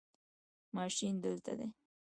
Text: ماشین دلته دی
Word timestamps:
ماشین 0.75 1.13
دلته 1.23 1.53
دی 1.59 1.67